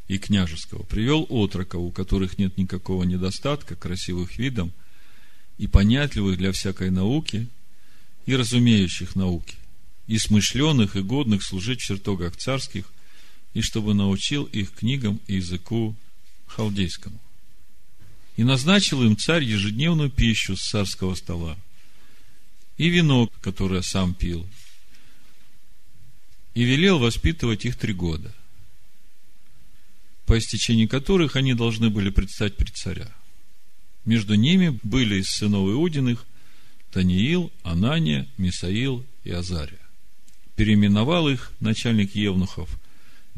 [0.08, 4.72] и княжеского, привел отроков, у которых нет никакого недостатка, красивых видом,
[5.58, 7.48] и понятливых для всякой науки,
[8.26, 9.56] и разумеющих науки,
[10.08, 12.86] и смышленых, и годных служить в чертогах царских,
[13.54, 15.96] и чтобы научил их книгам и языку
[16.48, 17.20] халдейскому.
[18.38, 21.58] И назначил им царь ежедневную пищу с царского стола,
[22.78, 24.48] и вино, которое сам пил,
[26.54, 28.34] и велел воспитывать их три года,
[30.26, 33.12] по истечении которых они должны были предстать пред царя.
[34.06, 36.26] Между ними были из сынов Иудиных
[36.92, 39.80] Таниил, Анания, Мисаил и Азария.
[40.56, 42.70] Переименовал их начальник Евнухов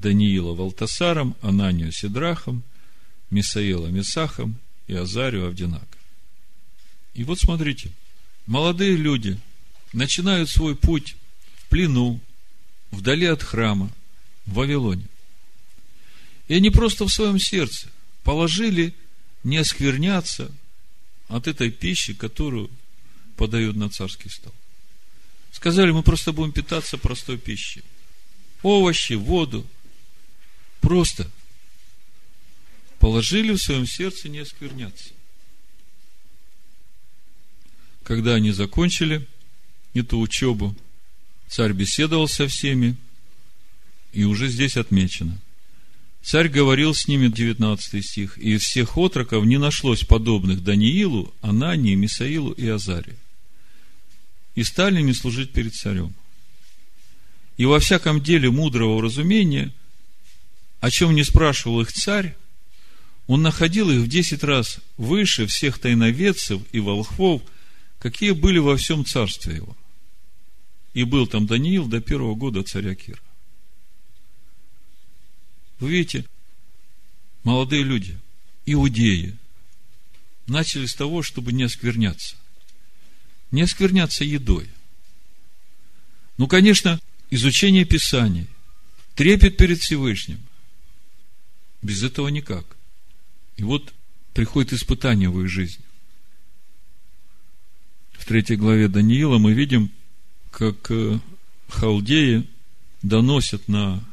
[0.01, 2.63] Даниила Валтасаром, Ананию Сидрахом,
[3.29, 5.85] Мисаила Месахом и Азарию Авдинага.
[7.13, 7.91] И вот смотрите,
[8.45, 9.39] молодые люди
[9.93, 11.15] начинают свой путь
[11.55, 12.19] в плену,
[12.89, 13.89] вдали от храма,
[14.45, 15.05] в Вавилоне.
[16.47, 17.87] И они просто в своем сердце
[18.23, 18.93] положили
[19.43, 20.51] не оскверняться
[21.27, 22.69] от этой пищи, которую
[23.37, 24.53] подают на царский стол.
[25.51, 27.83] Сказали, мы просто будем питаться простой пищей.
[28.63, 29.65] Овощи, воду.
[30.81, 31.29] Просто
[32.99, 35.11] положили в своем сердце не оскверняться.
[38.03, 39.25] Когда они закончили
[39.93, 40.75] эту учебу,
[41.47, 42.97] царь беседовал со всеми,
[44.11, 45.39] и уже здесь отмечено–
[46.23, 51.95] Царь говорил с ними, 19 стих, и из всех отроков не нашлось подобных Даниилу, Анании,
[51.95, 53.15] Мисаилу и Азаре.
[54.53, 56.13] И стали они служить перед царем.
[57.57, 59.73] И во всяком деле мудрого разумения,
[60.81, 62.35] о чем не спрашивал их царь,
[63.27, 67.43] он находил их в десять раз выше всех тайноведцев и волхвов,
[67.99, 69.77] какие были во всем царстве его.
[70.93, 73.21] И был там Даниил до первого года царя Кира.
[75.79, 76.25] Вы видите,
[77.43, 78.17] молодые люди,
[78.65, 79.37] иудеи,
[80.47, 82.35] начали с того, чтобы не оскверняться.
[83.51, 84.67] Не оскверняться едой.
[86.37, 88.47] Ну, конечно, изучение Писаний,
[89.15, 90.39] трепет перед Всевышним.
[91.81, 92.65] Без этого никак.
[93.57, 93.93] И вот
[94.33, 95.83] приходит испытание в их жизни.
[98.13, 99.91] В третьей главе Даниила мы видим,
[100.51, 101.19] как э,
[101.67, 102.47] халдеи
[103.01, 104.03] доносят на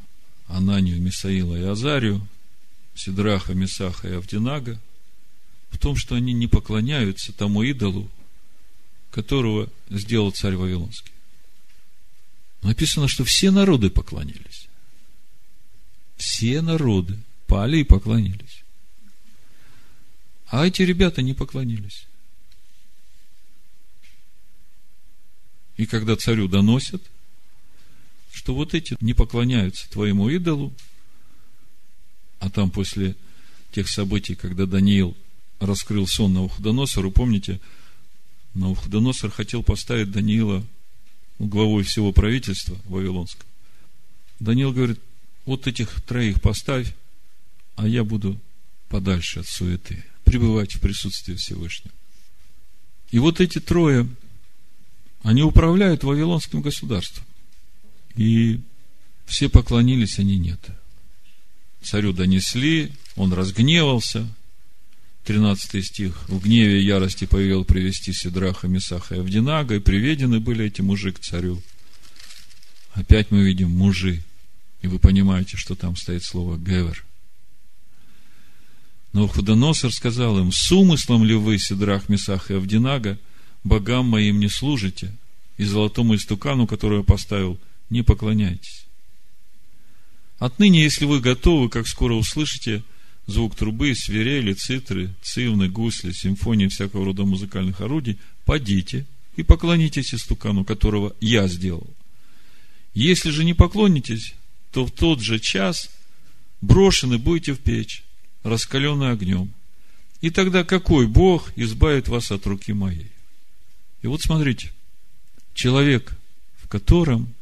[0.46, 2.26] Ананию, Мисаила и Азарию,
[2.94, 4.80] Сидраха, Месаха и Авдинага,
[5.70, 8.10] в том, что они не поклоняются тому идолу,
[9.10, 11.12] которого сделал царь Вавилонский.
[12.62, 14.68] Написано, что все народы поклонились.
[16.16, 17.18] Все народы
[17.48, 18.62] пали и поклонились.
[20.46, 22.06] А эти ребята не поклонились.
[25.76, 27.02] И когда царю доносят–
[28.38, 30.72] что вот эти не поклоняются твоему идолу,
[32.38, 33.16] а там после
[33.72, 35.16] тех событий, когда Даниил
[35.58, 37.60] раскрыл сон на Навуходоносору, помните,
[38.54, 40.64] Навуходоносор хотел поставить Даниила
[41.40, 43.44] главой всего правительства Вавилонского.
[44.38, 45.00] Даниил говорит,
[45.44, 46.94] вот этих троих поставь,
[47.78, 48.38] а я буду
[48.88, 51.94] подальше от суеты, пребывать в присутствии Всевышнего.
[53.12, 54.08] И вот эти трое,
[55.22, 57.24] они управляют Вавилонским государством.
[58.16, 58.60] И
[59.26, 60.58] все поклонились, они нет.
[61.80, 64.26] Царю донесли, он разгневался.
[65.24, 66.28] 13 стих.
[66.28, 71.12] В гневе и ярости повел привести Сидраха, Месаха и Авдинага, и приведены были эти мужи
[71.12, 71.62] к царю.
[72.94, 74.24] Опять мы видим мужи.
[74.82, 77.04] И вы понимаете, что там стоит слово «гевер».
[79.18, 83.18] Но Худоносор сказал им, с умыслом ли вы, Сидрах, Месах и Авдинага,
[83.64, 85.12] богам моим не служите,
[85.56, 87.58] и золотому истукану, который я поставил,
[87.90, 88.86] не поклоняйтесь.
[90.38, 92.84] Отныне, если вы готовы, как скоро услышите
[93.26, 99.04] звук трубы, свирели, цитры, цивны, гусли, симфонии всякого рода музыкальных орудий, подите
[99.34, 101.88] и поклонитесь истукану, которого я сделал.
[102.94, 104.34] Если же не поклонитесь,
[104.70, 105.90] то в тот же час
[106.60, 108.04] брошены будете в печь,
[108.48, 109.52] раскаленный огнем.
[110.20, 113.10] И тогда какой Бог избавит вас от руки моей?
[114.02, 114.72] И вот смотрите,
[115.54, 116.12] человек,
[116.56, 117.34] в котором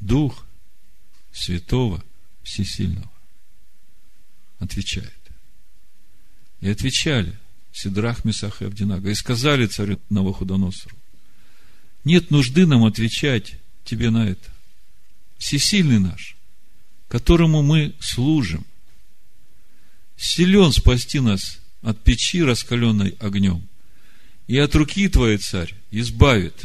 [0.00, 0.44] Дух
[1.32, 2.02] Святого
[2.42, 3.10] Всесильного
[4.58, 5.12] отвечает.
[6.60, 7.36] И отвечали
[7.72, 9.10] Сидрах, Месах и Авдинага.
[9.10, 10.96] И сказали царю Новохудоносору,
[12.04, 14.50] нет нужды нам отвечать тебе на это.
[15.38, 16.36] Всесильный наш,
[17.08, 18.64] которому мы служим,
[20.16, 23.66] силен спасти нас от печи, раскаленной огнем,
[24.46, 26.64] и от руки твоей, царь, избавит.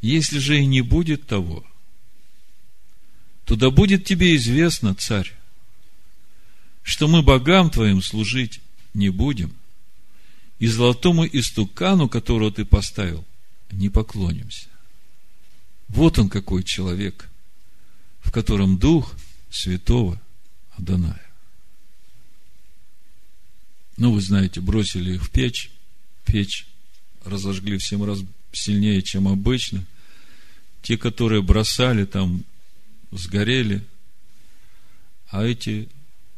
[0.00, 1.64] Если же и не будет того,
[3.44, 5.32] то да будет тебе известно, царь,
[6.82, 8.60] что мы богам твоим служить
[8.94, 9.54] не будем,
[10.58, 13.24] и золотому истукану, которого ты поставил,
[13.70, 14.68] не поклонимся.
[15.88, 17.28] Вот он какой человек,
[18.20, 19.14] в котором дух
[19.50, 20.20] святого
[20.76, 21.25] Аданая.
[23.96, 25.70] Ну, вы знаете, бросили их в печь,
[26.24, 26.66] печь
[27.24, 28.20] разожгли в семь раз
[28.52, 29.84] сильнее, чем обычно.
[30.82, 32.44] Те, которые бросали, там
[33.10, 33.82] сгорели,
[35.28, 35.88] а эти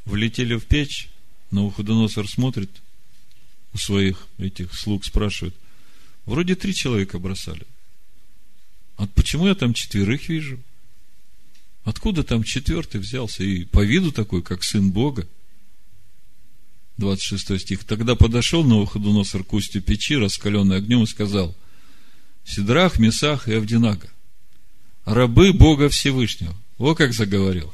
[0.04, 1.08] влетели в печь,
[1.50, 2.70] но Навуходоносор смотрит
[3.72, 5.54] у своих этих слуг, спрашивает,
[6.24, 7.66] вроде три человека бросали.
[8.96, 10.58] А почему я там четверых вижу?
[11.84, 13.44] Откуда там четвертый взялся?
[13.44, 15.26] И по виду такой, как сын Бога.
[16.98, 17.84] 26 стих.
[17.84, 21.56] Тогда подошел Навуходоносор к устью печи, раскаленный огнем, и сказал,
[22.44, 24.10] Сидрах, Месах и Авдинага,
[25.04, 26.54] рабы Бога Всевышнего.
[26.76, 27.72] О, как заговорил.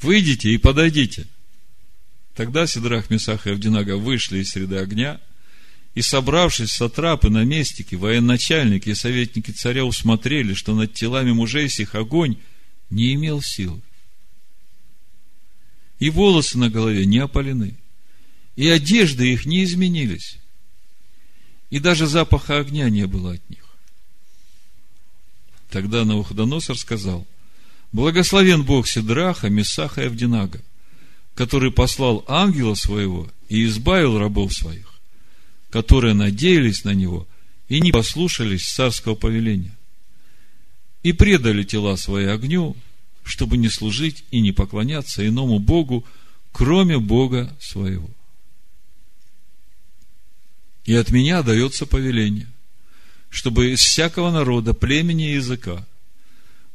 [0.00, 1.26] Выйдите и подойдите.
[2.34, 5.20] Тогда Сидрах, Месах и Авдинага вышли из среды огня,
[5.94, 12.36] и, собравшись сатрапы, наместники, военачальники и советники царя усмотрели, что над телами мужей сих огонь
[12.88, 13.82] не имел силы
[16.02, 17.76] и волосы на голове не опалены,
[18.56, 20.38] и одежды их не изменились,
[21.70, 23.64] и даже запаха огня не было от них.
[25.70, 27.24] Тогда Навуходоносор сказал,
[27.92, 30.60] благословен Бог Сидраха, Месаха и Авдинага,
[31.36, 34.94] который послал ангела своего и избавил рабов своих,
[35.70, 37.28] которые надеялись на него
[37.68, 39.78] и не послушались царского повеления,
[41.04, 42.74] и предали тела свои огню,
[43.22, 46.04] чтобы не служить и не поклоняться иному Богу,
[46.50, 48.10] кроме Бога своего.
[50.84, 52.48] И от меня дается повеление,
[53.30, 55.86] чтобы из всякого народа, племени и языка,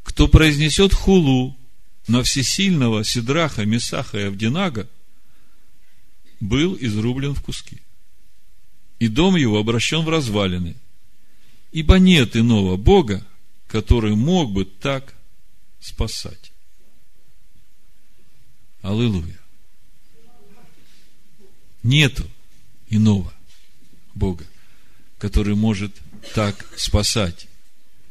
[0.03, 1.55] кто произнесет хулу
[2.07, 4.87] на всесильного Сидраха, Месаха и Авдинага,
[6.39, 7.81] был изрублен в куски.
[8.99, 10.75] И дом его обращен в развалины.
[11.71, 13.25] Ибо нет иного Бога,
[13.67, 15.13] который мог бы так
[15.87, 16.51] спасать.
[18.81, 19.39] Аллилуйя.
[21.83, 22.29] Нету
[22.89, 23.33] иного
[24.13, 24.45] Бога,
[25.17, 25.95] который может
[26.35, 27.47] так спасать.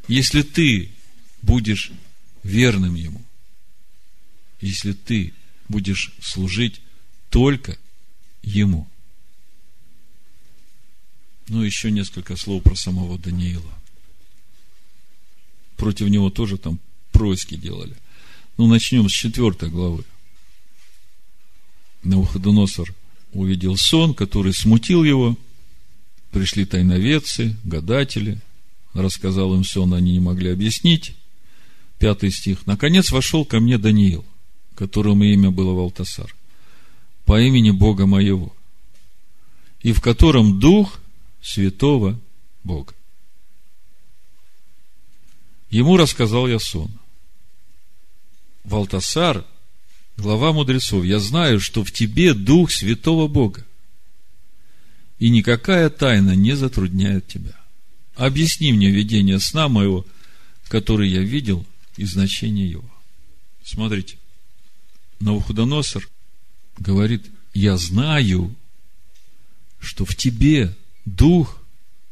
[0.09, 0.91] Если ты
[1.43, 1.93] будешь
[2.43, 3.23] верным Ему,
[4.61, 5.35] если ты
[5.69, 6.81] будешь служить
[7.31, 7.79] только
[8.43, 8.89] Ему.
[11.49, 13.79] Ну, еще несколько слов про самого Даниила.
[15.77, 16.81] Против него тоже там
[17.17, 17.97] происки делали.
[18.59, 20.05] Ну, начнем с четвертой главы.
[22.03, 22.95] Навуходоносор
[23.33, 25.37] увидел сон, который смутил его.
[26.31, 28.39] Пришли тайноведцы, гадатели.
[28.93, 31.15] Рассказал им сон, они не могли объяснить.
[31.99, 32.67] Пятый стих.
[32.67, 34.25] Наконец вошел ко мне Даниил,
[34.75, 36.35] которому имя было Валтасар,
[37.25, 38.55] по имени Бога моего,
[39.81, 41.01] и в котором Дух
[41.43, 42.21] Святого
[42.63, 42.93] Бога.
[45.71, 46.91] Ему рассказал я сон–
[48.67, 49.45] Валтасар,
[50.17, 53.65] глава мудрецов, я знаю, что в тебе Дух Святого Бога,
[55.21, 57.55] и никакая тайна не затрудняет тебя.
[58.17, 60.05] Объясни мне видение сна моего,
[60.69, 61.65] который я видел,
[61.97, 62.85] и значение его.
[63.65, 64.19] Смотрите,
[65.21, 66.07] Навуходоносор
[66.77, 68.55] говорит, я знаю,
[69.79, 71.63] что в тебе Дух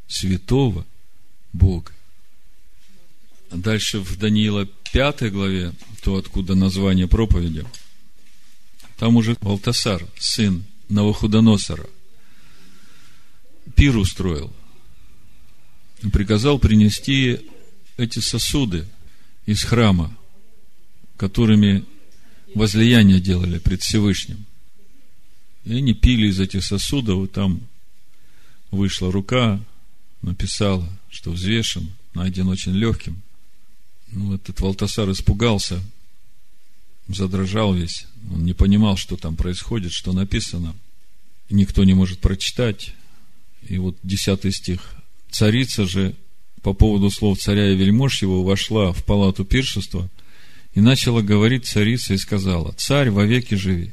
[0.07, 0.87] Святого
[1.53, 1.91] Бога.
[3.51, 5.72] Дальше в Даниила 5 главе,
[6.05, 7.66] то откуда название проповеди,
[8.97, 11.90] там уже Валтасар, сын Навуходоносора,
[13.74, 14.53] пир устроил.
[16.12, 17.40] Приказал принести
[17.97, 18.86] эти сосуды
[19.47, 20.16] из храма,
[21.16, 21.84] которыми
[22.55, 24.47] возлияние делали пред Всевышним.
[25.64, 27.62] И они пили из этих сосудов, и там
[28.70, 29.61] вышла рука,
[30.22, 33.20] написала, что взвешен, найден очень легким–
[34.11, 35.83] ну, этот Валтасар испугался,
[37.09, 38.07] задрожал весь.
[38.33, 40.75] Он не понимал, что там происходит, что написано.
[41.51, 42.95] Никто не может прочитать.
[43.69, 44.95] И вот десятый стих.
[45.31, 46.15] Царица же
[46.63, 50.09] по поводу слов царя и вельмож его вошла в палату пиршества
[50.75, 53.93] и начала говорить царица и сказала, «Царь, вовеки живи!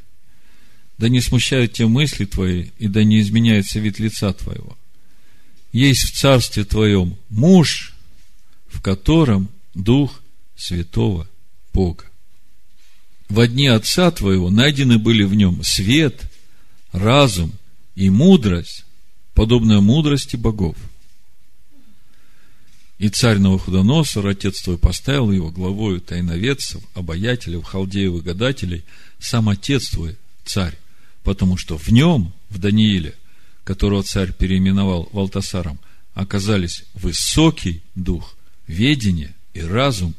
[1.01, 4.77] да не смущают те мысли твои, и да не изменяется вид лица твоего.
[5.73, 7.95] Есть в царстве твоем муж,
[8.67, 10.21] в котором Дух
[10.55, 11.27] Святого
[11.73, 12.05] Бога.
[13.29, 16.29] В дни Отца твоего найдены были в нем свет,
[16.91, 17.53] разум
[17.95, 18.85] и мудрость,
[19.33, 20.75] подобная мудрости богов.
[22.97, 28.83] И царь Новоходоносор, отец твой, поставил его главою тайноведцев, обаятелей, халдеев и гадателей,
[29.17, 30.77] сам отец твой, царь,
[31.23, 33.15] потому что в нем, в Данииле,
[33.63, 35.79] которого царь переименовал Валтасаром,
[36.13, 38.35] оказались высокий дух,
[38.67, 40.15] ведение и разум,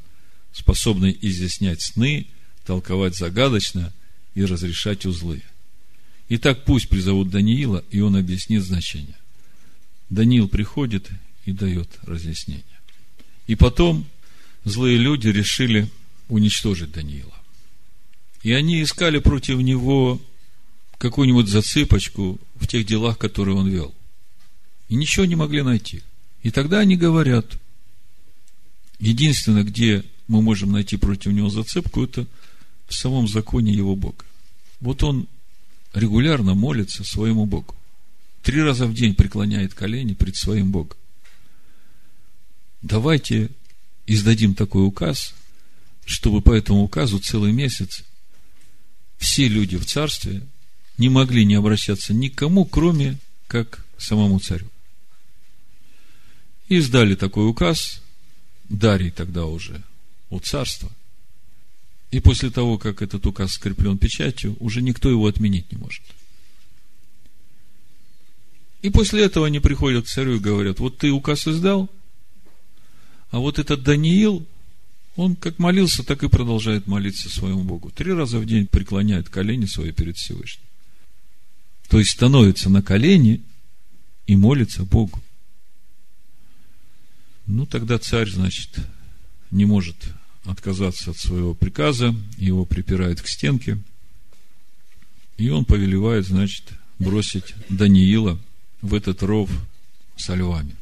[0.53, 2.27] способный изъяснять сны,
[2.65, 3.93] толковать загадочно
[4.35, 5.43] и разрешать узлы.
[6.29, 9.17] Итак, пусть призовут Даниила, и он объяснит значение.
[10.09, 11.11] Даниил приходит
[11.45, 12.65] и дает разъяснение.
[13.47, 14.07] И потом
[14.65, 15.89] злые люди решили
[16.29, 17.37] уничтожить Даниила.
[18.43, 20.21] И они искали против него
[20.99, 23.95] какую-нибудь засыпочку в тех делах, которые он вел.
[24.89, 26.03] И ничего не могли найти.
[26.43, 27.59] И тогда они говорят,
[29.03, 32.27] единственное, где мы можем найти против него зацепку, это
[32.87, 34.25] в самом законе его Бога.
[34.81, 35.27] Вот он
[35.93, 37.75] регулярно молится своему Богу.
[38.43, 40.97] Три раза в день преклоняет колени перед своим Богом.
[42.81, 43.51] Давайте
[44.07, 45.35] издадим такой указ,
[46.05, 48.05] чтобы по этому указу целый месяц
[49.19, 50.47] все люди в царстве
[50.99, 54.67] не могли не обращаться никому, кроме как самому царю.
[56.69, 58.02] И издали такой указ,
[58.73, 59.83] Дарий тогда уже
[60.31, 60.91] у царства.
[62.11, 66.03] И после того, как этот указ скреплен печатью, уже никто его отменить не может.
[68.81, 71.89] И после этого они приходят к царю и говорят, вот ты указ издал,
[73.31, 74.45] а вот этот Даниил,
[75.17, 77.91] он как молился, так и продолжает молиться своему Богу.
[77.91, 80.65] Три раза в день преклоняет колени свои перед Всевышним.
[81.89, 83.43] То есть становится на колени
[84.27, 85.23] и молится Богу.
[87.47, 88.71] Ну, тогда царь, значит,
[89.51, 89.97] не может
[90.45, 93.79] отказаться от своего приказа, его припирает к стенке,
[95.37, 98.39] и он повелевает, значит, бросить Даниила
[98.81, 99.51] в этот ров
[100.17, 100.77] со львами.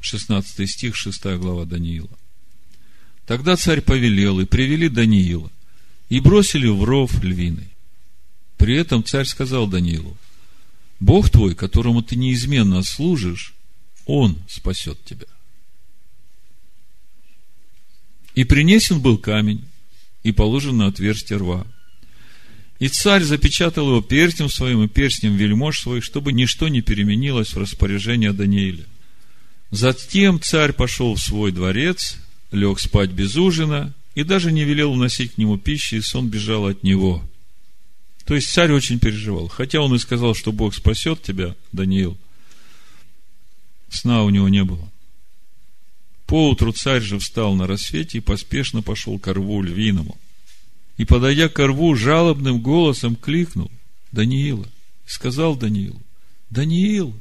[0.00, 2.10] 16 стих, 6 глава Даниила.
[3.26, 5.50] Тогда царь повелел, и привели Даниила,
[6.10, 7.68] и бросили в ров львиный.
[8.58, 10.16] При этом царь сказал Даниилу,
[11.00, 13.54] Бог твой, которому ты неизменно служишь,
[14.06, 15.26] Он спасет тебя.
[18.34, 19.64] И принесен был камень,
[20.22, 21.66] и положен на отверстие рва.
[22.80, 27.58] И царь запечатал его перстнем своим и перстнем вельмож своих, чтобы ничто не переменилось в
[27.58, 28.84] распоряжение Данииля.
[29.70, 32.16] Затем царь пошел в свой дворец,
[32.50, 36.66] лег спать без ужина и даже не велел уносить к нему пищи, и сон бежал
[36.66, 37.24] от него.
[38.24, 39.48] То есть царь очень переживал.
[39.48, 42.16] Хотя он и сказал, что Бог спасет тебя, Даниил,
[43.94, 44.90] сна у него не было.
[46.26, 50.18] Поутру царь же встал на рассвете и поспешно пошел к рву львиному.
[50.96, 53.70] И, подойдя к рву, жалобным голосом кликнул
[54.12, 54.66] Даниила.
[55.06, 56.00] И сказал Даниилу,
[56.50, 57.14] Даниил,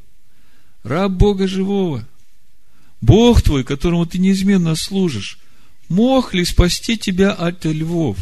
[0.84, 2.08] раб Бога живого,
[3.02, 5.38] Бог твой, которому ты неизменно служишь,
[5.90, 8.18] мог ли спасти тебя от львов?